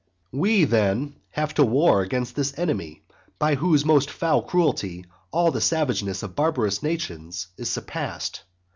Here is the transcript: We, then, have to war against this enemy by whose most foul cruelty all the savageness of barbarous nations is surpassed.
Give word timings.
We, 0.31 0.63
then, 0.63 1.17
have 1.29 1.53
to 1.53 1.63
war 1.63 2.01
against 2.01 2.35
this 2.35 2.57
enemy 2.57 3.03
by 3.37 3.53
whose 3.53 3.85
most 3.85 4.09
foul 4.09 4.41
cruelty 4.41 5.05
all 5.29 5.51
the 5.51 5.61
savageness 5.61 6.23
of 6.23 6.35
barbarous 6.35 6.81
nations 6.81 7.49
is 7.55 7.69
surpassed. 7.69 8.41